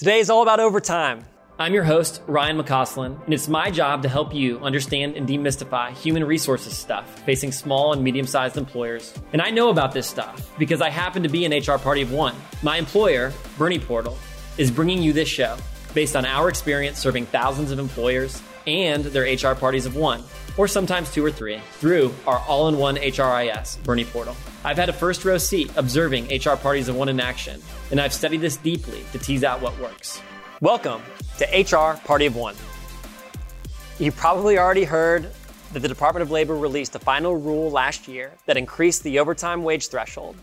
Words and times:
Today 0.00 0.20
is 0.20 0.30
all 0.30 0.40
about 0.40 0.60
overtime. 0.60 1.26
I'm 1.58 1.74
your 1.74 1.84
host, 1.84 2.22
Ryan 2.26 2.56
McCausland, 2.56 3.22
and 3.22 3.34
it's 3.34 3.48
my 3.48 3.70
job 3.70 4.00
to 4.04 4.08
help 4.08 4.32
you 4.34 4.58
understand 4.60 5.14
and 5.14 5.28
demystify 5.28 5.92
human 5.92 6.24
resources 6.24 6.74
stuff 6.74 7.22
facing 7.26 7.52
small 7.52 7.92
and 7.92 8.02
medium 8.02 8.26
sized 8.26 8.56
employers. 8.56 9.12
And 9.34 9.42
I 9.42 9.50
know 9.50 9.68
about 9.68 9.92
this 9.92 10.06
stuff 10.06 10.50
because 10.58 10.80
I 10.80 10.88
happen 10.88 11.22
to 11.22 11.28
be 11.28 11.44
an 11.44 11.52
HR 11.52 11.76
party 11.76 12.00
of 12.00 12.12
one. 12.12 12.34
My 12.62 12.78
employer, 12.78 13.34
Bernie 13.58 13.78
Portal, 13.78 14.16
is 14.56 14.70
bringing 14.70 15.02
you 15.02 15.12
this 15.12 15.28
show 15.28 15.58
based 15.92 16.16
on 16.16 16.24
our 16.24 16.48
experience 16.48 16.98
serving 16.98 17.26
thousands 17.26 17.70
of 17.70 17.78
employers 17.78 18.40
and 18.66 19.04
their 19.04 19.24
HR 19.24 19.54
parties 19.54 19.84
of 19.84 19.96
one, 19.96 20.22
or 20.56 20.68
sometimes 20.68 21.12
two 21.12 21.24
or 21.24 21.30
three, 21.30 21.60
through 21.74 22.14
our 22.26 22.38
all 22.40 22.68
in 22.68 22.78
one 22.78 22.96
HRIS, 22.96 23.82
Bernie 23.84 24.04
Portal. 24.04 24.36
I've 24.64 24.76
had 24.76 24.88
a 24.88 24.92
first 24.92 25.24
row 25.24 25.38
seat 25.38 25.70
observing 25.76 26.26
HR 26.26 26.56
parties 26.56 26.88
of 26.88 26.96
one 26.96 27.08
in 27.08 27.20
action, 27.20 27.62
and 27.90 28.00
I've 28.00 28.12
studied 28.12 28.40
this 28.40 28.56
deeply 28.56 29.04
to 29.12 29.18
tease 29.18 29.44
out 29.44 29.60
what 29.60 29.78
works. 29.78 30.20
Welcome 30.60 31.02
to 31.38 31.44
HR 31.46 31.98
Party 32.04 32.26
of 32.26 32.36
One. 32.36 32.54
You 33.98 34.12
probably 34.12 34.58
already 34.58 34.84
heard 34.84 35.30
that 35.72 35.80
the 35.80 35.88
Department 35.88 36.22
of 36.22 36.30
Labor 36.30 36.56
released 36.56 36.94
a 36.96 36.98
final 36.98 37.36
rule 37.36 37.70
last 37.70 38.08
year 38.08 38.32
that 38.46 38.56
increased 38.56 39.02
the 39.02 39.18
overtime 39.18 39.62
wage 39.62 39.88
threshold. 39.88 40.36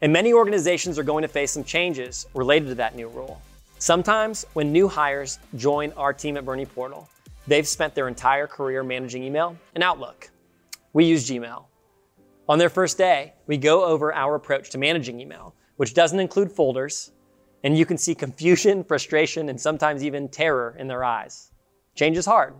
And 0.00 0.12
many 0.12 0.32
organizations 0.32 0.98
are 0.98 1.02
going 1.02 1.22
to 1.22 1.28
face 1.28 1.52
some 1.52 1.64
changes 1.64 2.26
related 2.34 2.68
to 2.68 2.74
that 2.76 2.94
new 2.96 3.08
rule. 3.08 3.40
Sometimes, 3.78 4.46
when 4.52 4.72
new 4.72 4.88
hires 4.88 5.38
join 5.56 5.92
our 5.92 6.12
team 6.12 6.36
at 6.36 6.44
Bernie 6.44 6.66
Portal, 6.66 7.08
they've 7.46 7.66
spent 7.66 7.94
their 7.94 8.08
entire 8.08 8.46
career 8.46 8.82
managing 8.82 9.22
email 9.22 9.56
and 9.74 9.82
Outlook. 9.82 10.30
We 10.92 11.04
use 11.04 11.28
Gmail. 11.28 11.64
On 12.48 12.58
their 12.58 12.68
first 12.68 12.98
day, 12.98 13.34
we 13.46 13.56
go 13.56 13.84
over 13.84 14.12
our 14.12 14.34
approach 14.34 14.70
to 14.70 14.78
managing 14.78 15.20
email, 15.20 15.54
which 15.76 15.94
doesn't 15.94 16.20
include 16.20 16.50
folders, 16.50 17.12
and 17.64 17.78
you 17.78 17.86
can 17.86 17.96
see 17.96 18.14
confusion, 18.14 18.84
frustration, 18.88 19.48
and 19.48 19.60
sometimes 19.60 20.04
even 20.04 20.28
terror 20.28 20.76
in 20.78 20.88
their 20.88 21.04
eyes. 21.04 21.52
Change 21.94 22.16
is 22.16 22.26
hard. 22.26 22.54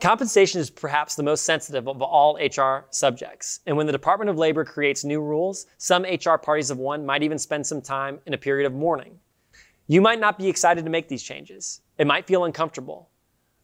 Compensation 0.00 0.60
is 0.60 0.70
perhaps 0.70 1.16
the 1.16 1.24
most 1.24 1.44
sensitive 1.44 1.88
of 1.88 2.00
all 2.00 2.36
HR 2.36 2.86
subjects. 2.90 3.60
And 3.66 3.76
when 3.76 3.86
the 3.86 3.92
Department 3.92 4.30
of 4.30 4.38
Labor 4.38 4.64
creates 4.64 5.04
new 5.04 5.20
rules, 5.20 5.66
some 5.76 6.04
HR 6.04 6.36
parties 6.36 6.70
of 6.70 6.78
one 6.78 7.04
might 7.04 7.24
even 7.24 7.38
spend 7.38 7.66
some 7.66 7.82
time 7.82 8.20
in 8.24 8.32
a 8.32 8.38
period 8.38 8.64
of 8.64 8.72
mourning. 8.72 9.18
You 9.88 10.00
might 10.00 10.20
not 10.20 10.38
be 10.38 10.48
excited 10.48 10.84
to 10.84 10.90
make 10.90 11.08
these 11.08 11.22
changes. 11.22 11.80
It 11.98 12.06
might 12.06 12.28
feel 12.28 12.44
uncomfortable. 12.44 13.08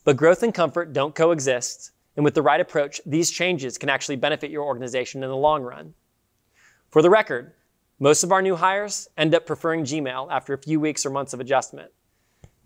But 0.05 0.17
growth 0.17 0.43
and 0.43 0.55
comfort 0.55 0.93
don't 0.93 1.15
coexist. 1.15 1.91
And 2.17 2.25
with 2.25 2.35
the 2.35 2.43
right 2.43 2.61
approach, 2.61 3.01
these 3.05 3.31
changes 3.31 3.77
can 3.79 3.89
actually 3.89 4.17
benefit 4.17 4.51
your 4.51 4.65
organization 4.65 5.23
in 5.23 5.31
the 5.31 5.37
long 5.37 5.63
run. 5.63 5.95
For 6.91 7.03
the 7.03 7.11
record, 7.11 7.55
most 7.99 8.23
of 8.23 8.31
our 8.31 8.43
new 8.43 8.55
hires 8.57 9.09
end 9.17 9.35
up 9.35 9.47
preferring 9.47 9.85
Gmail 9.85 10.29
after 10.31 10.53
a 10.53 10.59
few 10.59 10.79
weeks 10.79 11.05
or 11.05 11.11
months 11.11 11.33
of 11.33 11.41
adjustment. 11.41 11.91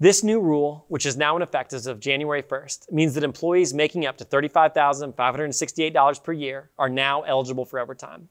This 0.00 0.22
new 0.22 0.40
rule, 0.40 0.84
which 0.88 1.06
is 1.06 1.16
now 1.16 1.34
in 1.34 1.42
effect 1.42 1.72
as 1.72 1.86
of 1.86 1.98
January 1.98 2.42
1st, 2.42 2.92
means 2.92 3.14
that 3.14 3.24
employees 3.24 3.74
making 3.74 4.06
up 4.06 4.16
to 4.18 4.24
$35,568 4.24 6.22
per 6.22 6.32
year 6.32 6.70
are 6.78 6.88
now 6.88 7.22
eligible 7.22 7.64
for 7.64 7.80
overtime. 7.80 8.28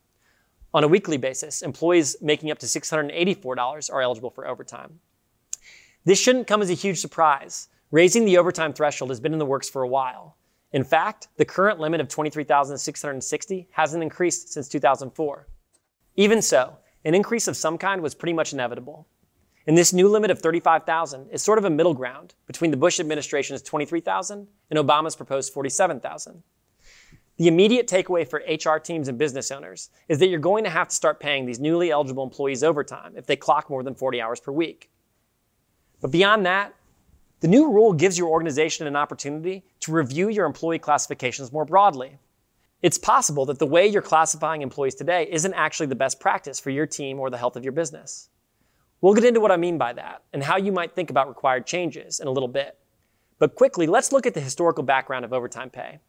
On 0.74 0.84
a 0.84 0.88
weekly 0.88 1.18
basis, 1.18 1.62
employees 1.62 2.16
making 2.22 2.52
up 2.52 2.60
to 2.60 2.66
$684 2.66 3.94
are 3.94 4.02
eligible 4.02 4.30
for 4.30 4.48
overtime. 4.48 5.00
This 6.06 6.20
shouldn't 6.20 6.48
come 6.48 6.62
as 6.62 6.70
a 6.70 6.74
huge 6.74 7.00
surprise. 7.00 7.68
Raising 7.92 8.26
the 8.26 8.38
overtime 8.38 8.74
threshold 8.74 9.12
has 9.12 9.22
been 9.22 9.32
in 9.32 9.40
the 9.40 9.46
works 9.46 9.70
for 9.70 9.82
a 9.82 9.88
while. 9.88 10.36
In 10.74 10.84
fact, 10.84 11.30
the 11.38 11.46
current 11.46 11.80
limit 11.80 12.02
of 12.02 12.10
23,660 12.10 13.70
hasn't 13.72 14.04
increased 14.04 14.52
since 14.52 14.68
2004. 14.68 15.48
Even 16.18 16.42
so, 16.42 16.78
an 17.06 17.16
increase 17.16 17.48
of 17.48 17.56
some 17.56 17.78
kind 17.78 18.02
was 18.02 18.14
pretty 18.14 18.34
much 18.34 18.52
inevitable. 18.52 19.08
And 19.68 19.78
this 19.78 19.94
new 19.94 20.10
limit 20.10 20.32
of 20.32 20.40
35,000 20.40 21.30
is 21.30 21.42
sort 21.42 21.58
of 21.58 21.66
a 21.66 21.70
middle 21.70 21.94
ground 21.94 22.36
between 22.46 22.72
the 22.72 22.78
Bush 22.78 23.00
administration's 23.00 23.62
23,000 23.62 24.48
and 24.70 24.80
Obama's 24.80 25.16
proposed 25.16 25.54
47,000. 25.54 26.44
The 27.38 27.48
immediate 27.48 27.88
takeaway 27.88 28.28
for 28.28 28.44
HR 28.48 28.80
teams 28.80 29.08
and 29.08 29.18
business 29.18 29.52
owners 29.52 29.92
is 30.10 30.20
that 30.20 30.28
you're 30.28 30.40
going 30.40 30.64
to 30.66 30.70
have 30.70 30.90
to 30.90 30.96
start 30.96 31.20
paying 31.20 31.46
these 31.46 31.60
newly 31.60 31.92
eligible 31.92 32.24
employees 32.24 32.64
overtime 32.64 33.14
if 33.16 33.28
they 33.28 33.36
clock 33.36 33.70
more 33.70 33.84
than 33.84 33.96
40 33.96 34.20
hours 34.22 34.40
per 34.40 34.52
week. 34.52 34.90
But 36.02 36.12
beyond 36.12 36.46
that, 36.46 36.74
the 37.40 37.48
new 37.48 37.72
rule 37.72 37.94
gives 37.94 38.18
your 38.18 38.30
organization 38.30 38.88
an 38.88 38.96
opportunity 38.96 39.64
to 39.82 39.92
review 39.92 40.30
your 40.30 40.46
employee 40.46 40.80
classifications 40.80 41.52
more 41.52 41.66
broadly. 41.66 42.18
It's 42.82 42.98
possible 42.98 43.46
that 43.46 43.60
the 43.60 43.66
way 43.66 43.88
you're 43.88 44.02
classifying 44.02 44.62
employees 44.62 44.96
today 44.96 45.28
isn't 45.32 45.54
actually 45.54 45.88
the 45.88 45.96
best 45.96 46.20
practice 46.20 46.60
for 46.60 46.72
your 46.72 46.88
team 46.88 47.20
or 47.20 47.30
the 47.30 47.38
health 47.38 47.56
of 47.56 47.64
your 47.64 47.74
business. 47.74 48.30
We'll 49.02 49.14
get 49.14 49.26
into 49.26 49.40
what 49.40 49.52
I 49.52 49.58
mean 49.58 49.78
by 49.78 49.94
that 49.94 50.24
and 50.34 50.44
how 50.44 50.58
you 50.58 50.72
might 50.72 50.96
think 50.96 51.12
about 51.12 51.28
required 51.28 51.68
changes 51.68 52.20
in 52.20 52.28
a 52.28 52.32
little 52.32 52.48
bit. 52.48 52.78
But 53.38 53.54
quickly, 53.54 53.86
let's 53.86 54.12
look 54.12 54.26
at 54.26 54.34
the 54.34 54.42
historical 54.42 54.84
background 54.84 55.24
of 55.24 55.34
overtime 55.34 55.70
pay. 55.70 56.00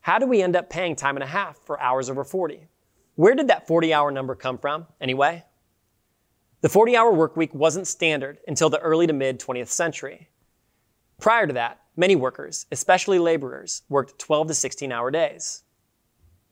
How 0.00 0.18
do 0.18 0.26
we 0.26 0.42
end 0.42 0.54
up 0.54 0.68
paying 0.68 0.96
time 0.96 1.16
and 1.16 1.24
a 1.24 1.28
half 1.28 1.58
for 1.64 1.80
hours 1.80 2.10
over 2.10 2.24
40? 2.24 2.68
Where 3.14 3.34
did 3.34 3.48
that 3.48 3.66
40 3.66 3.94
hour 3.94 4.10
number 4.10 4.34
come 4.34 4.58
from, 4.58 4.86
anyway? 5.00 5.44
The 6.60 6.68
40 6.68 6.96
hour 6.96 7.12
work 7.12 7.36
week 7.36 7.54
wasn't 7.54 7.86
standard 7.86 8.38
until 8.46 8.68
the 8.68 8.80
early 8.80 9.06
to 9.06 9.12
mid 9.12 9.40
20th 9.40 9.68
century. 9.68 10.28
Prior 11.20 11.48
to 11.48 11.52
that, 11.54 11.80
many 11.96 12.14
workers, 12.14 12.66
especially 12.70 13.18
laborers, 13.18 13.82
worked 13.88 14.18
12 14.20 14.48
to 14.48 14.54
16 14.54 14.92
hour 14.92 15.10
days. 15.10 15.64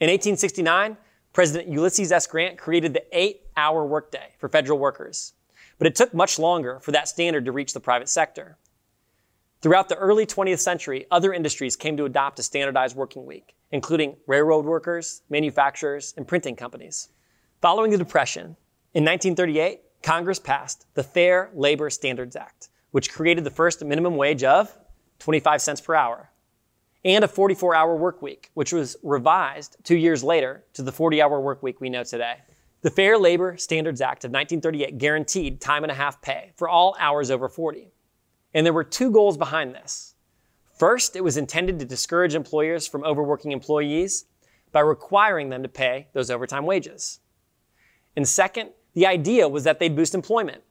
In 0.01 0.11
1869, 0.11 0.97
President 1.33 1.73
Ulysses 1.73 2.11
S. 2.11 2.27
Grant 2.27 2.59
created 2.59 2.93
the 2.93 3.05
eight 3.13 3.43
hour 3.57 3.87
workday 3.87 4.33
for 4.39 4.49
federal 4.49 4.79
workers, 4.79 5.35
but 5.79 5.87
it 5.87 5.95
took 5.95 6.13
much 6.13 6.39
longer 6.39 6.81
for 6.81 6.93
that 6.93 7.09
standard 7.09 7.45
to 7.45 7.53
reach 7.53 7.75
the 7.75 7.81
private 7.81 8.09
sector. 8.09 8.59
Throughout 9.63 9.89
the 9.89 9.97
early 9.97 10.27
20th 10.27 10.59
century, 10.59 11.07
other 11.11 11.33
industries 11.33 11.77
came 11.77 11.97
to 11.97 12.05
adopt 12.05 12.39
a 12.39 12.43
standardized 12.43 12.97
working 12.97 13.25
week, 13.25 13.55
including 13.71 14.17
railroad 14.27 14.65
workers, 14.65 15.23
manufacturers, 15.31 16.13
and 16.17 16.27
printing 16.27 16.57
companies. 16.57 17.09
Following 17.63 17.91
the 17.91 17.99
Depression, 17.99 18.57
in 18.95 19.05
1938, 19.05 19.81
Congress 20.03 20.39
passed 20.39 20.87
the 20.95 21.03
Fair 21.03 21.51
Labor 21.55 21.89
Standards 21.91 22.37
Act, 22.37 22.69
which 22.97 23.13
created 23.13 23.45
the 23.45 23.51
first 23.51 23.85
minimum 23.85 24.17
wage 24.17 24.43
of 24.43 24.75
25 25.19 25.61
cents 25.61 25.83
per 25.83 25.95
hour, 25.95 26.31
and 27.05 27.25
a 27.25 27.29
44 27.29 27.75
hour 27.75 27.95
work 27.95 28.23
week, 28.23 28.51
which 28.55 28.73
was 28.73 28.97
revised 29.03 29.77
two 29.85 29.99
years 29.99 30.25
later 30.25 30.65
to 30.73 30.81
the 30.81 30.91
40 30.91 31.21
hour 31.21 31.39
work 31.39 31.63
week 31.63 31.79
we 31.79 31.91
know 31.91 32.05
today. 32.05 32.37
The 32.81 32.89
Fair 32.89 33.19
Labor 33.19 33.59
Standards 33.59 34.01
Act 34.01 34.25
of 34.25 34.31
1938 34.31 34.97
guaranteed 34.97 35.61
time 35.61 35.85
and 35.85 35.93
a 35.93 35.95
half 35.95 36.23
pay 36.23 36.53
for 36.57 36.71
all 36.71 36.97
hours 36.99 37.31
over 37.31 37.51
40. 37.51 37.93
And 38.55 38.65
there 38.65 38.73
were 38.73 38.83
two 38.83 39.11
goals 39.11 39.37
behind 39.37 39.75
this. 39.75 40.15
First, 40.79 41.17
it 41.17 41.23
was 41.23 41.37
intended 41.37 41.79
to 41.81 41.85
discourage 41.85 42.35
employers 42.35 42.87
from 42.87 43.05
overworking 43.05 43.53
employees 43.53 44.25
by 44.73 44.81
requiring 44.81 45.51
them 45.51 45.63
to 45.63 45.69
pay 45.69 46.09
those 46.15 46.31
overtime 46.31 46.65
wages. 46.65 47.21
And 48.17 48.27
second, 48.27 48.71
the 48.95 49.05
idea 49.05 49.51
was 49.51 49.65
that 49.65 49.81
they'd 49.81 49.95
boost 49.95 50.15
employment. 50.15 50.63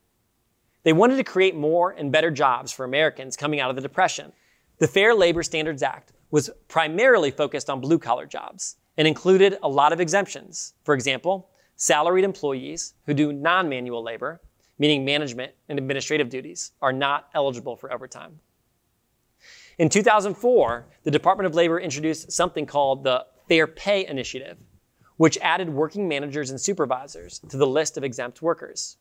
They 0.85 0.93
wanted 0.93 1.17
to 1.17 1.23
create 1.23 1.55
more 1.55 1.91
and 1.97 2.11
better 2.11 2.29
jobs 2.29 2.71
for 2.71 2.85
Americans 2.85 3.35
coming 3.35 3.59
out 3.59 3.71
of 3.71 3.75
the 3.75 3.81
Depression. 3.81 4.31
The 4.77 4.87
Fair 4.87 5.15
Labor 5.15 5.41
Standards 5.41 5.81
Act 5.81 6.13
was 6.29 6.51
primarily 6.67 7.31
focused 7.31 7.71
on 7.71 7.81
blue 7.81 7.97
collar 7.97 8.27
jobs 8.27 8.75
and 8.95 9.07
included 9.07 9.57
a 9.63 9.67
lot 9.67 9.93
of 9.93 9.99
exemptions. 9.99 10.75
For 10.83 10.93
example, 10.93 11.49
salaried 11.75 12.23
employees 12.23 12.93
who 13.07 13.15
do 13.15 13.33
non 13.33 13.67
manual 13.67 14.03
labor, 14.03 14.41
meaning 14.77 15.03
management 15.03 15.53
and 15.69 15.79
administrative 15.79 16.29
duties, 16.29 16.73
are 16.83 16.93
not 16.93 17.29
eligible 17.33 17.75
for 17.75 17.91
overtime. 17.91 18.39
In 19.79 19.89
2004, 19.89 20.85
the 21.01 21.09
Department 21.09 21.47
of 21.47 21.55
Labor 21.55 21.79
introduced 21.79 22.31
something 22.31 22.67
called 22.67 23.03
the 23.03 23.25
Fair 23.49 23.65
Pay 23.65 24.05
Initiative, 24.05 24.57
which 25.17 25.39
added 25.41 25.67
working 25.67 26.07
managers 26.07 26.51
and 26.51 26.61
supervisors 26.61 27.39
to 27.49 27.57
the 27.57 27.65
list 27.65 27.97
of 27.97 28.03
exempt 28.03 28.43
workers, 28.43 28.97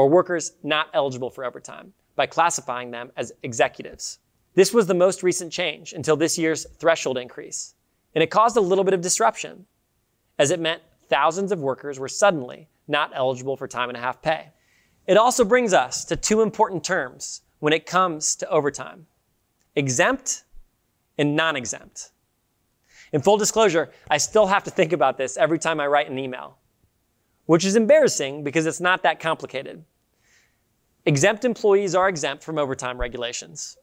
or 0.00 0.08
workers 0.08 0.52
not 0.62 0.88
eligible 0.94 1.28
for 1.28 1.44
overtime, 1.44 1.92
by 2.16 2.24
classifying 2.24 2.90
them 2.90 3.12
as 3.18 3.32
executives. 3.42 4.18
This 4.54 4.72
was 4.72 4.86
the 4.86 4.94
most 4.94 5.22
recent 5.22 5.52
change 5.52 5.92
until 5.92 6.16
this 6.16 6.38
year's 6.38 6.64
threshold 6.78 7.18
increase, 7.18 7.74
and 8.14 8.22
it 8.24 8.30
caused 8.30 8.56
a 8.56 8.62
little 8.62 8.82
bit 8.82 8.94
of 8.94 9.02
disruption, 9.02 9.66
as 10.38 10.50
it 10.50 10.58
meant 10.58 10.80
thousands 11.10 11.52
of 11.52 11.58
workers 11.58 11.98
were 11.98 12.08
suddenly 12.08 12.66
not 12.88 13.12
eligible 13.14 13.58
for 13.58 13.68
time 13.68 13.90
and 13.90 13.98
a 13.98 14.00
half 14.00 14.22
pay. 14.22 14.48
It 15.06 15.18
also 15.18 15.44
brings 15.44 15.74
us 15.74 16.06
to 16.06 16.16
two 16.16 16.40
important 16.40 16.82
terms 16.82 17.42
when 17.58 17.74
it 17.74 17.84
comes 17.84 18.34
to 18.36 18.48
overtime 18.48 19.06
exempt 19.76 20.44
and 21.18 21.36
non 21.36 21.56
exempt. 21.56 22.12
In 23.12 23.20
full 23.20 23.36
disclosure, 23.36 23.90
I 24.10 24.16
still 24.16 24.46
have 24.46 24.64
to 24.64 24.70
think 24.70 24.94
about 24.94 25.18
this 25.18 25.36
every 25.36 25.58
time 25.58 25.78
I 25.78 25.88
write 25.88 26.08
an 26.08 26.18
email, 26.18 26.56
which 27.50 27.64
is 27.64 27.74
embarrassing 27.74 28.44
because 28.44 28.64
it's 28.64 28.78
not 28.78 29.02
that 29.02 29.18
complicated. 29.18 29.84
Exempt 31.04 31.44
employees 31.44 31.96
are 31.96 32.08
exempt 32.08 32.44
from 32.44 32.58
overtime 32.58 32.96
regulations. 32.96 33.76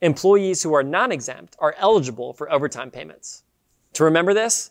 Employees 0.00 0.62
who 0.62 0.72
are 0.72 0.82
non 0.82 1.12
exempt 1.12 1.54
are 1.58 1.74
eligible 1.76 2.32
for 2.32 2.50
overtime 2.50 2.90
payments. 2.90 3.42
To 3.92 4.04
remember 4.04 4.32
this, 4.32 4.70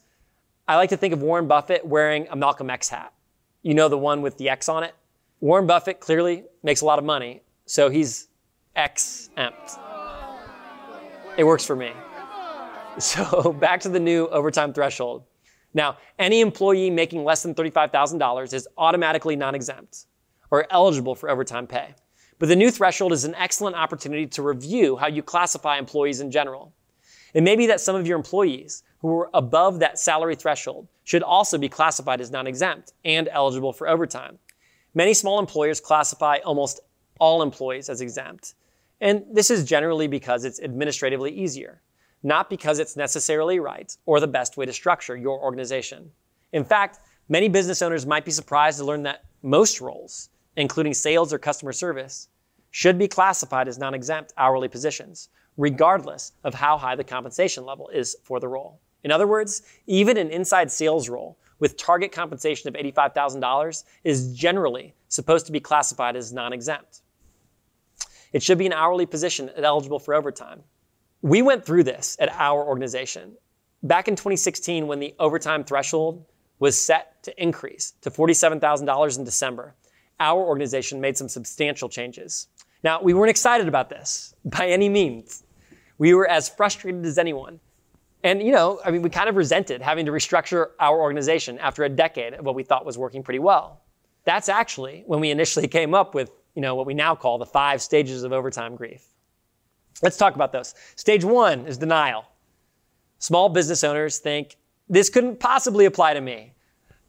I 0.67 0.77
like 0.77 0.89
to 0.89 0.97
think 0.97 1.13
of 1.13 1.21
Warren 1.21 1.47
Buffett 1.47 1.85
wearing 1.85 2.27
a 2.31 2.35
Malcolm 2.35 2.71
X 2.71 2.89
hat. 2.89 3.13
You 3.61 3.75
know 3.75 3.87
the 3.87 3.99
one 3.99 4.23
with 4.23 4.35
the 4.39 4.49
X 4.49 4.67
on 4.67 4.81
it? 4.81 4.95
Warren 5.39 5.67
Buffett 5.67 5.99
clearly 5.99 6.43
makes 6.63 6.81
a 6.81 6.85
lot 6.85 6.97
of 6.97 7.05
money, 7.05 7.43
So 7.67 7.91
he's 7.91 8.29
exempt. 8.75 9.77
It 11.37 11.43
works 11.43 11.67
for 11.67 11.75
me. 11.75 11.91
So 12.97 13.53
back 13.53 13.79
to 13.81 13.89
the 13.89 13.99
new 13.99 14.27
overtime 14.27 14.73
threshold. 14.73 15.23
Now, 15.73 15.97
any 16.19 16.41
employee 16.41 16.89
making 16.89 17.23
less 17.23 17.43
than 17.43 17.55
$35,000 17.55 18.53
is 18.53 18.67
automatically 18.77 19.35
non 19.35 19.55
exempt 19.55 20.05
or 20.51 20.67
eligible 20.69 21.15
for 21.15 21.29
overtime 21.29 21.65
pay. 21.65 21.95
But 22.39 22.49
the 22.49 22.55
new 22.55 22.71
threshold 22.71 23.13
is 23.13 23.25
an 23.25 23.35
excellent 23.35 23.75
opportunity 23.75 24.27
to 24.27 24.41
review 24.41 24.95
how 24.97 25.07
you 25.07 25.23
classify 25.23 25.77
employees 25.77 26.19
in 26.19 26.29
general. 26.29 26.73
It 27.33 27.41
may 27.41 27.55
be 27.55 27.67
that 27.67 27.81
some 27.81 27.95
of 27.95 28.05
your 28.05 28.17
employees 28.17 28.83
who 28.99 29.17
are 29.19 29.29
above 29.33 29.79
that 29.79 29.97
salary 29.97 30.35
threshold 30.35 30.87
should 31.03 31.23
also 31.23 31.57
be 31.57 31.69
classified 31.69 32.21
as 32.21 32.31
non 32.31 32.47
exempt 32.47 32.93
and 33.03 33.27
eligible 33.29 33.73
for 33.73 33.87
overtime. 33.87 34.37
Many 34.93 35.13
small 35.13 35.39
employers 35.39 35.79
classify 35.79 36.37
almost 36.45 36.79
all 37.19 37.41
employees 37.41 37.89
as 37.89 38.01
exempt. 38.01 38.53
And 39.01 39.23
this 39.31 39.49
is 39.49 39.65
generally 39.65 40.07
because 40.07 40.45
it's 40.45 40.61
administratively 40.61 41.31
easier, 41.31 41.81
not 42.23 42.49
because 42.49 42.79
it's 42.79 42.95
necessarily 42.95 43.59
right 43.59 43.95
or 44.05 44.19
the 44.19 44.27
best 44.27 44.57
way 44.57 44.65
to 44.65 44.73
structure 44.73 45.15
your 45.15 45.39
organization. 45.39 46.09
In 46.53 46.63
fact, 46.63 46.99
many 47.29 47.49
business 47.49 47.81
owners 47.81 48.05
might 48.05 48.25
be 48.25 48.31
surprised 48.31 48.79
to 48.79 48.85
learn 48.85 49.03
that 49.03 49.25
most 49.41 49.81
roles, 49.81 50.29
including 50.55 50.93
sales 50.93 51.33
or 51.33 51.37
customer 51.37 51.73
service, 51.73 52.29
should 52.71 52.97
be 52.97 53.07
classified 53.07 53.67
as 53.67 53.77
non 53.77 53.93
exempt 53.93 54.33
hourly 54.37 54.67
positions, 54.67 55.29
regardless 55.57 56.31
of 56.43 56.53
how 56.53 56.77
high 56.77 56.95
the 56.95 57.03
compensation 57.03 57.65
level 57.65 57.89
is 57.89 58.15
for 58.23 58.39
the 58.39 58.47
role. 58.47 58.79
In 59.03 59.11
other 59.11 59.27
words, 59.27 59.61
even 59.85 60.17
an 60.17 60.31
inside 60.31 60.71
sales 60.71 61.09
role 61.09 61.37
with 61.59 61.77
target 61.77 62.11
compensation 62.11 62.67
of 62.67 62.73
$85,000 62.73 63.83
is 64.03 64.33
generally 64.33 64.93
supposed 65.07 65.45
to 65.45 65.51
be 65.51 65.59
classified 65.59 66.15
as 66.15 66.33
non 66.33 66.53
exempt. 66.53 67.01
It 68.31 68.41
should 68.41 68.57
be 68.57 68.65
an 68.65 68.73
hourly 68.73 69.05
position 69.05 69.51
eligible 69.55 69.99
for 69.99 70.15
overtime. 70.15 70.63
We 71.23 71.41
went 71.41 71.65
through 71.65 71.85
this 71.85 72.17
at 72.19 72.27
our 72.33 72.61
organization. 72.61 73.37
Back 73.81 74.09
in 74.09 74.15
2016, 74.17 74.87
when 74.87 74.99
the 74.99 75.15
overtime 75.19 75.63
threshold 75.63 76.25
was 76.59 76.77
set 76.77 77.23
to 77.23 77.41
increase 77.41 77.93
to 78.01 78.11
$47,000 78.11 79.17
in 79.17 79.23
December, 79.23 79.73
our 80.19 80.43
organization 80.43 80.99
made 80.99 81.15
some 81.15 81.29
substantial 81.29 81.87
changes. 81.87 82.49
Now, 82.83 83.01
we 83.01 83.13
weren't 83.13 83.29
excited 83.29 83.69
about 83.69 83.89
this 83.89 84.35
by 84.43 84.67
any 84.67 84.89
means. 84.89 85.45
We 85.97 86.13
were 86.13 86.27
as 86.27 86.49
frustrated 86.49 87.05
as 87.05 87.17
anyone. 87.17 87.61
And, 88.25 88.43
you 88.43 88.51
know, 88.51 88.81
I 88.83 88.91
mean, 88.91 89.01
we 89.01 89.09
kind 89.09 89.29
of 89.29 89.37
resented 89.37 89.81
having 89.81 90.05
to 90.07 90.11
restructure 90.11 90.71
our 90.81 90.99
organization 90.99 91.57
after 91.59 91.85
a 91.85 91.89
decade 91.89 92.33
of 92.33 92.43
what 92.43 92.55
we 92.55 92.63
thought 92.63 92.85
was 92.85 92.97
working 92.97 93.23
pretty 93.23 93.39
well. 93.39 93.81
That's 94.25 94.49
actually 94.49 95.03
when 95.05 95.21
we 95.21 95.31
initially 95.31 95.69
came 95.69 95.93
up 95.93 96.15
with, 96.15 96.31
you 96.53 96.61
know, 96.61 96.75
what 96.75 96.85
we 96.85 96.93
now 96.93 97.15
call 97.15 97.37
the 97.37 97.45
five 97.45 97.81
stages 97.81 98.23
of 98.23 98.33
overtime 98.33 98.75
grief. 98.75 99.07
Let's 100.01 100.17
talk 100.17 100.35
about 100.35 100.51
those. 100.51 100.75
Stage 100.95 101.23
one 101.23 101.65
is 101.67 101.77
denial. 101.77 102.25
Small 103.19 103.49
business 103.49 103.83
owners 103.83 104.19
think, 104.19 104.57
this 104.89 105.09
couldn't 105.09 105.39
possibly 105.39 105.85
apply 105.85 106.13
to 106.13 106.21
me. 106.21 106.53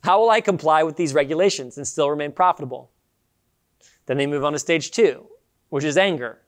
How 0.04 0.20
will 0.20 0.30
I 0.30 0.40
comply 0.40 0.82
with 0.82 0.96
these 0.96 1.14
regulations 1.14 1.76
and 1.76 1.86
still 1.86 2.10
remain 2.10 2.30
profitable? 2.30 2.90
Then 4.06 4.16
they 4.16 4.26
move 4.26 4.44
on 4.44 4.52
to 4.52 4.58
stage 4.58 4.90
two, 4.90 5.26
which 5.70 5.84
is 5.84 5.96
anger. 5.96 6.38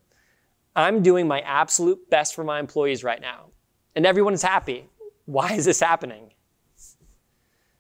I'm 0.77 1.03
doing 1.03 1.27
my 1.27 1.41
absolute 1.41 2.11
best 2.11 2.35
for 2.35 2.45
my 2.45 2.61
employees 2.61 3.03
right 3.03 3.21
now, 3.21 3.47
and 3.95 4.05
everyone 4.05 4.35
is 4.35 4.43
happy. 4.43 4.89
Why 5.25 5.55
is 5.55 5.65
this 5.65 5.81
happening? 5.81 6.33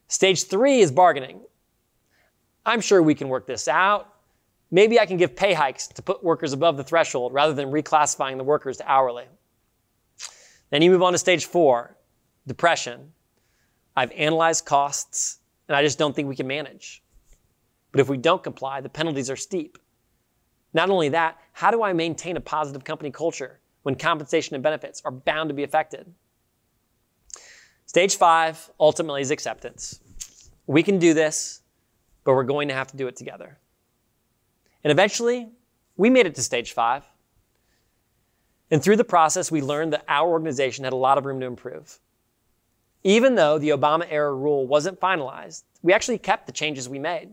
Stage 0.09 0.45
three 0.45 0.81
is 0.81 0.91
bargaining. 0.91 1.41
I'm 2.65 2.81
sure 2.81 3.03
we 3.03 3.15
can 3.15 3.29
work 3.29 3.47
this 3.47 3.69
out. 3.69 4.15
Maybe 4.71 4.99
I 4.99 5.07
can 5.07 5.17
give 5.17 5.37
pay 5.37 5.53
hikes 5.53 5.87
to 5.89 6.03
put 6.03 6.25
workers 6.25 6.53
above 6.53 6.77
the 6.77 6.85
threshold 6.85 7.33
rather 7.33 7.53
than 7.53 7.71
reclassifying 7.71 8.37
the 8.37 8.45
workers 8.45 8.79
to 8.79 8.91
hourly. 8.91 9.27
Then 10.71 10.83
you 10.83 10.91
move 10.91 11.03
on 11.03 11.13
to 11.13 11.19
stage 11.19 11.45
four, 11.47 11.97
depression. 12.47 13.13
I've 13.97 14.11
analyzed 14.13 14.65
costs 14.65 15.39
and 15.69 15.77
I 15.77 15.83
just 15.83 15.99
don't 15.99 16.15
think 16.15 16.29
we 16.29 16.37
can 16.37 16.47
manage. 16.47 17.03
But 17.93 18.01
if 18.01 18.09
we 18.09 18.17
don't 18.19 18.43
comply, 18.43 18.81
the 18.81 18.89
penalties 18.89 19.31
are 19.31 19.37
steep. 19.37 19.79
Not 20.75 20.91
only 20.91 21.09
that, 21.11 21.39
how 21.53 21.71
do 21.71 21.83
I 21.83 21.93
maintain 21.93 22.37
a 22.37 22.41
positive 22.41 22.85
company 22.85 23.11
culture 23.11 23.61
when 23.85 23.95
compensation 23.95 24.55
and 24.55 24.63
benefits 24.63 25.01
are 25.05 25.13
bound 25.13 25.49
to 25.49 25.55
be 25.55 25.63
affected? 25.63 26.13
Stage 27.87 28.17
five 28.17 28.71
ultimately 28.79 29.23
is 29.23 29.31
acceptance. 29.31 30.01
We 30.67 30.83
can 30.83 30.99
do 30.99 31.15
this, 31.15 31.63
but 32.25 32.35
we're 32.35 32.43
going 32.43 32.69
to 32.69 32.75
have 32.75 32.89
to 32.89 32.97
do 32.97 33.07
it 33.07 33.17
together. 33.17 33.59
And 34.87 34.93
eventually, 34.93 35.49
we 35.97 36.11
made 36.11 36.27
it 36.27 36.37
to 36.37 36.45
stage 36.45 36.73
five. 36.73 37.03
And 38.71 38.81
through 38.81 38.95
the 38.95 39.03
process, 39.03 39.51
we 39.51 39.61
learned 39.61 39.93
that 39.93 40.05
our 40.07 40.29
organization 40.29 40.85
had 40.85 40.93
a 40.93 40.97
lot 40.97 41.19
of 41.19 41.25
room 41.25 41.41
to 41.41 41.47
improve. 41.47 41.99
Even 43.03 43.35
though 43.35 43.59
the 43.59 43.71
Obama 43.71 44.07
era 44.09 44.33
rule 44.33 44.65
wasn't 44.65 45.01
finalized, 45.01 45.65
we 45.83 45.93
actually 45.93 46.19
kept 46.19 46.47
the 46.47 46.53
changes 46.53 46.89
we 46.89 47.01
made. 47.01 47.31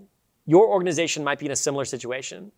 Your 0.47 0.67
organization 0.67 1.23
might 1.23 1.37
be 1.37 1.45
in 1.45 1.51
a 1.51 1.55
similar 1.55 1.85
situation. 1.85 2.51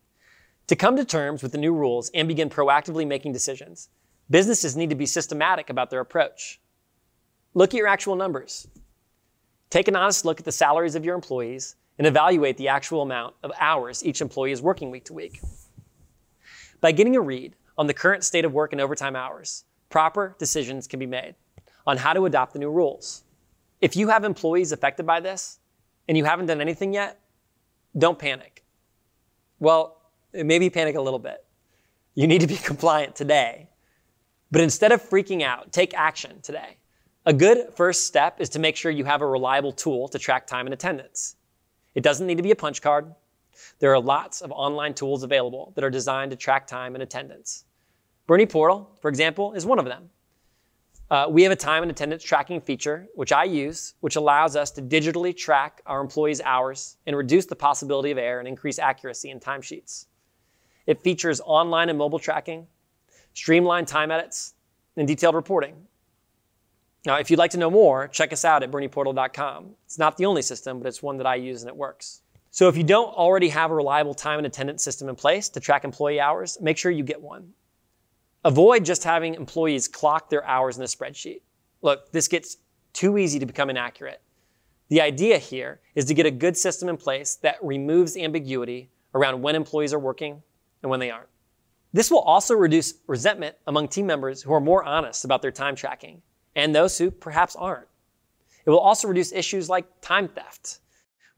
To 0.67 0.77
come 0.77 0.95
to 0.95 1.03
terms 1.03 1.43
with 1.43 1.51
the 1.51 1.57
new 1.57 1.73
rules 1.73 2.09
and 2.13 2.25
begin 2.25 2.49
proactively 2.49 3.05
making 3.05 3.33
decisions, 3.33 3.89
businesses 4.29 4.77
need 4.77 4.91
to 4.91 4.95
be 4.95 5.05
systematic 5.05 5.69
about 5.69 5.89
their 5.89 5.99
approach. 5.99 6.61
Look 7.53 7.73
at 7.73 7.77
your 7.77 7.87
actual 7.87 8.15
numbers. 8.15 8.65
Take 9.69 9.89
an 9.89 9.97
honest 9.97 10.23
look 10.23 10.39
at 10.39 10.45
the 10.45 10.53
salaries 10.53 10.95
of 10.95 11.03
your 11.03 11.15
employees 11.15 11.75
and 11.97 12.07
evaluate 12.07 12.57
the 12.57 12.67
actual 12.67 13.01
amount 13.01 13.35
of 13.43 13.51
hours 13.59 14.03
each 14.03 14.21
employee 14.21 14.51
is 14.51 14.61
working 14.61 14.91
week 14.91 15.05
to 15.05 15.13
week. 15.13 15.39
By 16.81 16.91
getting 16.91 17.15
a 17.15 17.21
read 17.21 17.55
on 17.77 17.87
the 17.87 17.93
current 17.93 18.23
state 18.23 18.45
of 18.45 18.53
work 18.53 18.71
and 18.71 18.81
overtime 18.81 19.15
hours, 19.15 19.63
proper 19.89 20.35
decisions 20.37 20.87
can 20.87 20.99
be 20.99 21.05
made 21.05 21.35
on 21.87 21.97
how 21.97 22.13
to 22.13 22.25
adopt 22.25 22.53
the 22.53 22.59
new 22.59 22.69
rules. 22.69 23.23
If 23.81 23.95
you 23.95 24.09
have 24.09 24.23
employees 24.23 24.71
affected 24.71 25.05
by 25.05 25.19
this 25.19 25.59
and 26.07 26.17
you 26.17 26.25
haven't 26.25 26.47
done 26.47 26.61
anything 26.61 26.93
yet, 26.93 27.19
don't 27.97 28.19
panic. 28.19 28.63
Well, 29.59 30.01
maybe 30.33 30.69
panic 30.69 30.95
a 30.95 31.01
little 31.01 31.19
bit. 31.19 31.45
You 32.13 32.27
need 32.27 32.41
to 32.41 32.47
be 32.47 32.57
compliant 32.71 33.15
today. 33.15 33.69
But 34.51 34.61
instead 34.61 34.91
of 34.91 35.01
freaking 35.01 35.41
out, 35.41 35.71
take 35.71 35.93
action 35.93 36.41
today. 36.41 36.77
A 37.25 37.33
good 37.33 37.73
first 37.75 38.05
step 38.05 38.39
is 38.39 38.49
to 38.49 38.59
make 38.59 38.75
sure 38.75 38.91
you 38.91 39.05
have 39.05 39.21
a 39.21 39.27
reliable 39.27 39.71
tool 39.71 40.07
to 40.09 40.19
track 40.19 40.45
time 40.45 40.67
and 40.67 40.73
attendance. 40.73 41.35
It 41.95 42.03
doesn't 42.03 42.27
need 42.27 42.37
to 42.37 42.43
be 42.43 42.51
a 42.51 42.55
punch 42.55 42.81
card. 42.81 43.13
There 43.79 43.93
are 43.93 43.99
lots 43.99 44.41
of 44.41 44.51
online 44.51 44.93
tools 44.93 45.23
available 45.23 45.71
that 45.75 45.83
are 45.83 45.89
designed 45.89 46.31
to 46.31 46.37
track 46.37 46.67
time 46.67 46.93
and 46.93 47.01
attendance. 47.01 47.63
Bernie 48.27 48.45
Portal, 48.45 48.91
for 49.01 49.09
example, 49.09 49.53
is 49.53 49.65
one 49.65 49.79
of 49.79 49.85
them. 49.85 50.09
Uh, 51.09 51.27
we 51.29 51.43
have 51.43 51.51
a 51.51 51.55
time 51.55 51.83
and 51.83 51.91
attendance 51.91 52.23
tracking 52.23 52.59
feature, 52.59 53.07
which 53.13 53.31
I 53.31 53.43
use, 53.43 53.93
which 53.99 54.15
allows 54.15 54.55
us 54.55 54.71
to 54.71 54.81
digitally 54.81 55.35
track 55.37 55.81
our 55.85 56.01
employees' 56.01 56.41
hours 56.41 56.97
and 57.05 57.15
reduce 57.15 57.45
the 57.45 57.55
possibility 57.55 58.09
of 58.09 58.17
error 58.17 58.39
and 58.39 58.47
increase 58.47 58.79
accuracy 58.79 59.29
in 59.29 59.39
timesheets. 59.39 60.07
It 60.87 61.03
features 61.03 61.41
online 61.45 61.89
and 61.89 61.97
mobile 61.97 62.19
tracking, 62.19 62.67
streamlined 63.33 63.87
time 63.87 64.09
edits, 64.09 64.55
and 64.97 65.07
detailed 65.07 65.35
reporting. 65.35 65.75
Now, 67.05 67.17
if 67.17 67.29
you'd 67.29 67.37
like 67.37 67.51
to 67.51 67.59
know 67.59 67.69
more, 67.69 68.07
check 68.07 68.33
us 68.33 68.43
out 68.43 68.63
at 68.63 68.71
bernieportal.com. 68.71 69.75
It's 69.85 69.99
not 69.99 70.17
the 70.17 70.25
only 70.25 70.41
system, 70.41 70.79
but 70.79 70.87
it's 70.87 71.03
one 71.03 71.17
that 71.17 71.27
I 71.27 71.35
use 71.35 71.61
and 71.61 71.69
it 71.69 71.75
works. 71.75 72.21
So 72.49 72.67
if 72.67 72.75
you 72.75 72.83
don't 72.83 73.13
already 73.13 73.49
have 73.49 73.69
a 73.69 73.75
reliable 73.75 74.15
time 74.15 74.39
and 74.39 74.47
attendance 74.47 74.83
system 74.83 75.07
in 75.09 75.15
place 75.15 75.49
to 75.49 75.59
track 75.59 75.83
employee 75.83 76.19
hours, 76.19 76.57
make 76.61 76.77
sure 76.77 76.91
you 76.91 77.03
get 77.03 77.21
one. 77.21 77.51
Avoid 78.43 78.85
just 78.85 79.03
having 79.03 79.35
employees 79.35 79.87
clock 79.87 80.29
their 80.29 80.43
hours 80.45 80.77
in 80.77 80.83
a 80.83 80.87
spreadsheet. 80.87 81.41
Look, 81.81 82.11
this 82.11 82.27
gets 82.27 82.57
too 82.93 83.17
easy 83.17 83.37
to 83.39 83.45
become 83.45 83.69
inaccurate. 83.69 84.21
The 84.89 85.01
idea 85.01 85.37
here 85.37 85.81
is 85.95 86.05
to 86.05 86.13
get 86.13 86.25
a 86.25 86.31
good 86.31 86.57
system 86.57 86.89
in 86.89 86.97
place 86.97 87.35
that 87.41 87.57
removes 87.61 88.15
ambiguity 88.17 88.89
around 89.13 89.41
when 89.41 89.55
employees 89.55 89.93
are 89.93 89.99
working 89.99 90.41
and 90.81 90.89
when 90.89 90.99
they 90.99 91.11
aren't. 91.11 91.29
This 91.93 92.09
will 92.09 92.19
also 92.19 92.55
reduce 92.55 92.95
resentment 93.07 93.55
among 93.67 93.89
team 93.89 94.05
members 94.05 94.41
who 94.41 94.53
are 94.53 94.59
more 94.59 94.83
honest 94.83 95.25
about 95.25 95.41
their 95.41 95.51
time 95.51 95.75
tracking 95.75 96.21
and 96.55 96.73
those 96.73 96.97
who 96.97 97.11
perhaps 97.11 97.55
aren't. 97.55 97.87
It 98.65 98.69
will 98.69 98.79
also 98.79 99.07
reduce 99.07 99.31
issues 99.31 99.69
like 99.69 99.85
time 100.01 100.27
theft. 100.27 100.79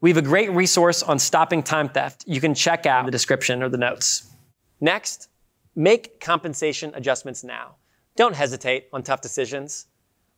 We 0.00 0.10
have 0.10 0.16
a 0.16 0.22
great 0.22 0.50
resource 0.52 1.02
on 1.02 1.18
stopping 1.18 1.62
time 1.62 1.88
theft 1.88 2.24
you 2.26 2.40
can 2.40 2.54
check 2.54 2.86
out 2.86 3.04
the 3.04 3.10
description 3.10 3.62
or 3.62 3.68
the 3.68 3.78
notes. 3.78 4.30
Next, 4.80 5.28
Make 5.78 6.18
compensation 6.18 6.90
adjustments 6.96 7.44
now. 7.44 7.76
Don't 8.16 8.34
hesitate 8.34 8.88
on 8.92 9.04
tough 9.04 9.20
decisions. 9.20 9.86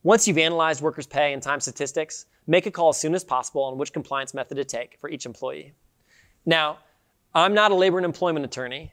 Once 0.02 0.28
you've 0.28 0.36
analyzed 0.36 0.82
workers' 0.82 1.06
pay 1.06 1.32
and 1.32 1.42
time 1.42 1.60
statistics, 1.60 2.26
make 2.46 2.66
a 2.66 2.70
call 2.70 2.90
as 2.90 2.98
soon 2.98 3.14
as 3.14 3.24
possible 3.24 3.62
on 3.62 3.78
which 3.78 3.94
compliance 3.94 4.34
method 4.34 4.56
to 4.56 4.66
take 4.66 4.98
for 5.00 5.08
each 5.08 5.24
employee. 5.24 5.72
Now, 6.44 6.80
I'm 7.34 7.54
not 7.54 7.70
a 7.70 7.74
labor 7.74 7.96
and 7.96 8.04
employment 8.04 8.44
attorney, 8.44 8.92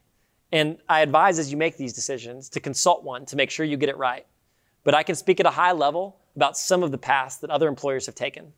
and 0.53 0.77
I 0.87 1.01
advise 1.01 1.37
as 1.37 1.51
you 1.51 1.57
make 1.57 1.75
these 1.75 1.91
decisions 1.91 2.47
to 2.51 2.61
consult 2.61 3.03
one 3.03 3.25
to 3.25 3.35
make 3.35 3.51
sure 3.51 3.65
you 3.65 3.75
get 3.75 3.89
it 3.89 3.97
right. 3.97 4.25
But 4.83 4.95
I 4.95 5.03
can 5.03 5.15
speak 5.15 5.39
at 5.39 5.45
a 5.45 5.51
high 5.51 5.71
level 5.71 6.17
about 6.35 6.57
some 6.57 6.83
of 6.83 6.91
the 6.91 6.97
paths 6.97 7.37
that 7.37 7.49
other 7.49 7.67
employers 7.67 8.05
have 8.05 8.15
taken. 8.15 8.53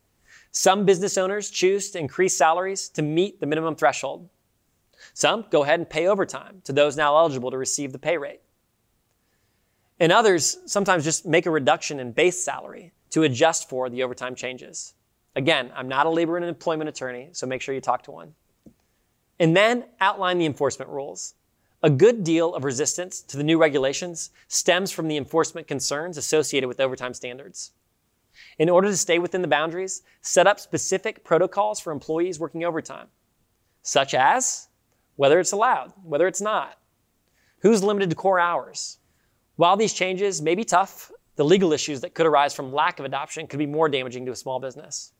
Some 0.52 0.84
business 0.84 1.16
owners 1.16 1.50
choose 1.50 1.90
to 1.92 1.98
increase 1.98 2.36
salaries 2.36 2.88
to 2.90 3.02
meet 3.02 3.40
the 3.40 3.46
minimum 3.46 3.76
threshold. 3.76 4.28
Some 5.14 5.46
go 5.50 5.62
ahead 5.62 5.80
and 5.80 5.88
pay 5.88 6.06
overtime 6.06 6.60
to 6.64 6.72
those 6.72 6.96
now 6.96 7.16
eligible 7.16 7.50
to 7.50 7.58
receive 7.58 7.92
the 7.92 7.98
pay 7.98 8.18
rate. 8.18 8.40
And 9.98 10.12
others 10.12 10.58
sometimes 10.66 11.04
just 11.04 11.26
make 11.26 11.46
a 11.46 11.50
reduction 11.50 12.00
in 12.00 12.12
base 12.12 12.42
salary 12.42 12.92
to 13.10 13.22
adjust 13.22 13.68
for 13.68 13.90
the 13.90 14.02
overtime 14.02 14.34
changes. 14.34 14.94
Again, 15.36 15.70
I'm 15.74 15.88
not 15.88 16.06
a 16.06 16.10
labor 16.10 16.36
and 16.36 16.44
employment 16.44 16.88
attorney, 16.88 17.28
so 17.32 17.46
make 17.46 17.62
sure 17.62 17.74
you 17.74 17.80
talk 17.80 18.02
to 18.04 18.10
one. 18.10 18.34
And 19.38 19.56
then 19.56 19.84
outline 20.00 20.38
the 20.38 20.46
enforcement 20.46 20.90
rules. 20.90 21.34
A 21.82 21.88
good 21.88 22.24
deal 22.24 22.54
of 22.54 22.64
resistance 22.64 23.22
to 23.22 23.38
the 23.38 23.42
new 23.42 23.56
regulations 23.56 24.30
stems 24.48 24.90
from 24.90 25.08
the 25.08 25.16
enforcement 25.16 25.66
concerns 25.66 26.18
associated 26.18 26.66
with 26.68 26.78
overtime 26.78 27.14
standards. 27.14 27.72
In 28.58 28.68
order 28.68 28.88
to 28.88 28.96
stay 28.98 29.18
within 29.18 29.40
the 29.40 29.48
boundaries, 29.48 30.02
set 30.20 30.46
up 30.46 30.60
specific 30.60 31.24
protocols 31.24 31.80
for 31.80 31.90
employees 31.90 32.38
working 32.38 32.64
overtime, 32.64 33.06
such 33.82 34.12
as 34.12 34.68
whether 35.16 35.40
it's 35.40 35.52
allowed, 35.52 35.94
whether 36.04 36.26
it's 36.26 36.42
not, 36.42 36.78
who's 37.60 37.82
limited 37.82 38.10
to 38.10 38.16
core 38.16 38.38
hours. 38.38 38.98
While 39.56 39.78
these 39.78 39.94
changes 39.94 40.42
may 40.42 40.54
be 40.54 40.64
tough, 40.64 41.10
the 41.36 41.44
legal 41.46 41.72
issues 41.72 42.02
that 42.02 42.12
could 42.12 42.26
arise 42.26 42.54
from 42.54 42.74
lack 42.74 42.98
of 42.98 43.06
adoption 43.06 43.46
could 43.46 43.58
be 43.58 43.66
more 43.66 43.88
damaging 43.88 44.26
to 44.26 44.32
a 44.32 44.36
small 44.36 44.60
business. 44.60 45.12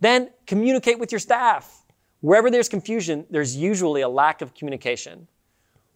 Then 0.00 0.30
communicate 0.46 0.98
with 0.98 1.12
your 1.12 1.18
staff. 1.18 1.84
Wherever 2.20 2.50
there's 2.50 2.68
confusion, 2.70 3.26
there's 3.28 3.54
usually 3.54 4.00
a 4.00 4.08
lack 4.08 4.40
of 4.40 4.54
communication. 4.54 5.28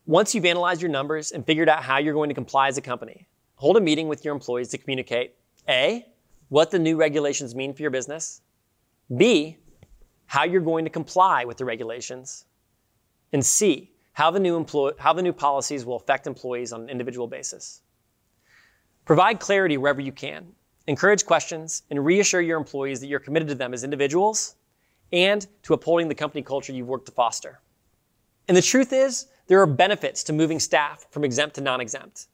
Once 0.07 0.35
you've 0.35 0.45
analyzed 0.45 0.83
your 0.83 0.91
numbers 0.91 1.31
and 1.31 1.47
figured 1.47 1.69
out 1.69 1.83
how 1.83 1.99
you're 1.99 2.15
going 2.15 2.29
to 2.29 2.35
comply 2.35 2.67
as 2.67 2.77
a 2.77 2.81
company, 2.81 3.29
hold 3.55 3.77
a 3.77 3.81
meeting 3.81 4.09
with 4.09 4.25
your 4.25 4.35
employees 4.35 4.69
to 4.69 4.77
communicate 4.79 5.37
A, 5.69 6.05
what 6.49 6.71
the 6.71 6.79
new 6.79 6.97
regulations 6.97 7.55
mean 7.55 7.73
for 7.73 7.83
your 7.83 7.91
business, 7.91 8.41
B, 9.17 9.59
how 10.27 10.45
you're 10.45 10.61
going 10.61 10.85
to 10.85 10.91
comply 10.91 11.45
with 11.45 11.57
the 11.57 11.65
regulations, 11.65 12.47
and 13.33 13.45
C, 13.45 13.93
how 14.13 14.31
the 14.31 14.41
new, 14.41 14.67
how 14.99 15.13
the 15.13 15.23
new 15.23 15.33
policies 15.33 15.87
will 15.87 15.97
affect 15.97 16.27
employees 16.27 16.73
on 16.73 16.83
an 16.83 16.89
individual 16.89 17.29
basis. 17.29 17.83
Provide 19.05 19.39
clarity 19.41 19.77
wherever 19.77 20.01
you 20.01 20.13
can. 20.13 20.47
Encourage 20.89 21.25
questions 21.25 21.85
and 21.91 22.05
reassure 22.05 22.41
your 22.41 22.59
employees 22.59 23.01
that 23.01 23.07
you're 23.07 23.21
committed 23.21 23.49
to 23.49 23.55
them 23.55 23.73
as 23.73 23.85
individuals 23.85 24.57
and 25.13 25.47
to 25.63 25.75
upholding 25.75 26.09
the 26.09 26.15
company 26.15 26.43
culture 26.43 26.73
you've 26.73 26.89
worked 26.89 27.07
to 27.07 27.13
foster. 27.13 27.61
And 28.49 28.57
the 28.57 28.63
truth 28.63 28.93
is, 28.93 29.29
there 29.47 29.61
are 29.61 29.67
benefits 29.67 30.23
to 30.25 30.33
moving 30.33 30.61
staff 30.61 31.07
from 31.11 31.25
exempt 31.25 31.57
to 31.57 31.61
non 31.61 31.81
exempt. 31.81 32.29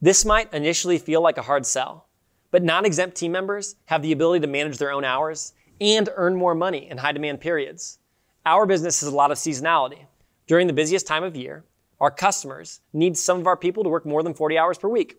This 0.00 0.24
might 0.24 0.52
initially 0.52 0.98
feel 0.98 1.22
like 1.22 1.38
a 1.38 1.42
hard 1.42 1.64
sell, 1.64 2.06
but 2.50 2.62
non-exempt 2.62 3.16
team 3.16 3.32
members 3.32 3.76
have 3.86 4.02
the 4.02 4.12
ability 4.12 4.40
to 4.40 4.46
manage 4.46 4.78
their 4.78 4.92
own 4.92 5.04
hours 5.04 5.54
and 5.80 6.08
earn 6.16 6.36
more 6.36 6.54
money 6.54 6.88
in 6.88 6.98
high 6.98 7.12
demand 7.12 7.40
periods. 7.40 7.98
Our 8.44 8.66
business 8.66 9.00
has 9.00 9.10
a 9.10 9.14
lot 9.14 9.30
of 9.30 9.38
seasonality. 9.38 10.06
During 10.46 10.66
the 10.66 10.72
busiest 10.72 11.06
time 11.06 11.24
of 11.24 11.36
year, 11.36 11.64
our 12.00 12.10
customers 12.10 12.80
need 12.92 13.16
some 13.16 13.40
of 13.40 13.46
our 13.46 13.56
people 13.56 13.82
to 13.82 13.88
work 13.88 14.06
more 14.06 14.22
than 14.22 14.34
40 14.34 14.58
hours 14.58 14.78
per 14.78 14.88
week. 14.88 15.16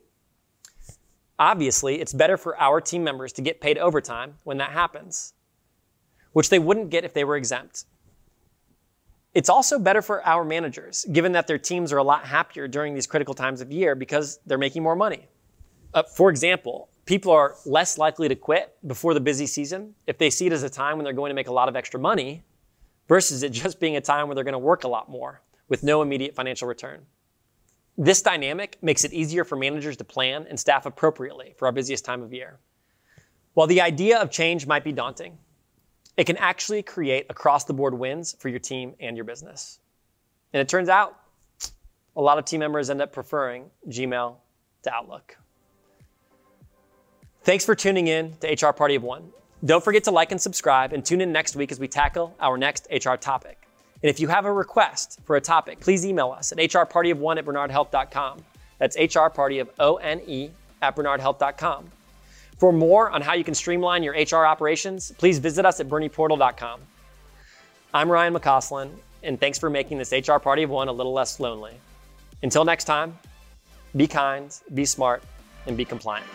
Obviously, 1.39 1.99
it's 1.99 2.13
better 2.13 2.37
for 2.37 2.59
our 2.59 2.81
team 2.81 3.03
members 3.03 3.33
to 3.33 3.41
get 3.41 3.61
paid 3.61 3.77
overtime 3.77 4.35
when 4.43 4.57
that 4.57 4.71
happens, 4.71 5.33
which 6.33 6.49
they 6.49 6.59
wouldn't 6.59 6.89
get 6.89 7.03
if 7.03 7.13
they 7.13 7.23
were 7.23 7.35
exempt. 7.35 7.85
It's 9.37 9.49
also 9.49 9.77
better 9.77 10.01
for 10.01 10.25
our 10.25 10.43
managers, 10.43 11.05
given 11.11 11.31
that 11.33 11.45
their 11.45 11.59
teams 11.59 11.93
are 11.93 11.99
a 11.99 12.03
lot 12.03 12.25
happier 12.25 12.67
during 12.67 12.95
these 12.95 13.05
critical 13.05 13.35
times 13.35 13.61
of 13.61 13.71
year 13.71 13.93
because 13.93 14.39
they're 14.47 14.57
making 14.57 14.81
more 14.81 14.95
money. 14.95 15.27
Uh, 15.93 16.01
for 16.01 16.31
example, 16.31 16.89
people 17.05 17.31
are 17.31 17.53
less 17.63 17.99
likely 17.99 18.27
to 18.27 18.35
quit 18.35 18.75
before 18.87 19.13
the 19.13 19.19
busy 19.19 19.45
season 19.45 19.93
if 20.07 20.17
they 20.17 20.31
see 20.31 20.47
it 20.47 20.53
as 20.53 20.63
a 20.63 20.69
time 20.71 20.97
when 20.97 21.03
they're 21.03 21.13
going 21.13 21.29
to 21.29 21.35
make 21.35 21.49
a 21.49 21.53
lot 21.53 21.69
of 21.69 21.75
extra 21.75 21.99
money 21.99 22.45
versus 23.07 23.43
it 23.43 23.51
just 23.51 23.79
being 23.79 23.95
a 23.95 24.01
time 24.01 24.27
where 24.27 24.33
they're 24.33 24.43
going 24.43 24.53
to 24.53 24.57
work 24.57 24.85
a 24.85 24.87
lot 24.87 25.07
more 25.07 25.43
with 25.69 25.83
no 25.83 26.01
immediate 26.01 26.33
financial 26.33 26.67
return. 26.67 27.05
This 27.95 28.23
dynamic 28.23 28.79
makes 28.81 29.03
it 29.03 29.13
easier 29.13 29.43
for 29.43 29.55
managers 29.55 29.97
to 29.97 30.03
plan 30.03 30.47
and 30.49 30.59
staff 30.59 30.87
appropriately 30.87 31.53
for 31.59 31.67
our 31.67 31.71
busiest 31.71 32.03
time 32.03 32.23
of 32.23 32.33
year. 32.33 32.57
While 33.53 33.67
the 33.67 33.81
idea 33.81 34.17
of 34.17 34.31
change 34.31 34.65
might 34.65 34.83
be 34.83 34.93
daunting, 34.93 35.37
it 36.17 36.25
can 36.25 36.37
actually 36.37 36.81
create 36.81 37.27
across 37.29 37.63
the 37.63 37.73
board 37.73 37.93
wins 37.93 38.35
for 38.39 38.49
your 38.49 38.59
team 38.59 38.95
and 38.99 39.15
your 39.15 39.23
business. 39.23 39.79
And 40.51 40.59
it 40.59 40.67
turns 40.67 40.89
out 40.89 41.19
a 42.15 42.21
lot 42.21 42.39
of 42.39 42.45
team 42.45 42.59
members 42.59 42.89
end 42.89 43.01
up 43.01 43.13
preferring 43.13 43.69
Gmail 43.87 44.35
to 44.83 44.93
Outlook. 44.93 45.37
Thanks 47.43 47.63
for 47.63 47.75
tuning 47.75 48.07
in 48.07 48.33
to 48.41 48.47
HR 48.47 48.73
Party 48.73 48.95
of 48.95 49.03
One. 49.03 49.31
Don't 49.63 49.83
forget 49.83 50.03
to 50.05 50.11
like 50.11 50.31
and 50.31 50.41
subscribe 50.41 50.91
and 50.93 51.05
tune 51.05 51.21
in 51.21 51.31
next 51.31 51.55
week 51.55 51.71
as 51.71 51.79
we 51.79 51.87
tackle 51.87 52.35
our 52.39 52.57
next 52.57 52.87
HR 52.91 53.15
topic. 53.15 53.67
And 54.03 54.09
if 54.09 54.19
you 54.19 54.27
have 54.27 54.45
a 54.45 54.51
request 54.51 55.19
for 55.23 55.35
a 55.35 55.41
topic, 55.41 55.79
please 55.79 56.05
email 56.05 56.31
us 56.31 56.51
at 56.51 56.57
hrpartyofone 56.57 57.37
at 57.37 57.45
bernardhealth.com. 57.45 58.39
That's 58.79 58.97
hrparty 58.97 59.61
of 59.61 59.69
O-N-E 59.79 60.51
at 60.81 60.95
bernardhealth.com. 60.95 61.91
For 62.57 62.71
more 62.71 63.11
on 63.11 63.21
how 63.21 63.33
you 63.33 63.43
can 63.43 63.53
streamline 63.53 64.01
your 64.03 64.13
HR 64.13 64.45
operations, 64.45 65.11
please 65.17 65.37
visit 65.37 65.65
us 65.65 65.79
at 65.79 65.87
bernieportal.com. 65.87 66.81
I'm 67.93 68.11
Ryan 68.11 68.33
McCausland, 68.33 68.91
and 69.21 69.39
thanks 69.39 69.59
for 69.59 69.69
making 69.69 69.99
this 69.99 70.11
HR 70.11 70.37
Party 70.37 70.63
of 70.63 70.71
One 70.71 70.87
a 70.87 70.91
little 70.91 71.13
less 71.13 71.39
lonely. 71.39 71.75
Until 72.41 72.65
next 72.65 72.85
time, 72.85 73.17
be 73.95 74.07
kind, 74.07 74.55
be 74.73 74.85
smart, 74.85 75.23
and 75.67 75.77
be 75.77 75.85
compliant. 75.85 76.25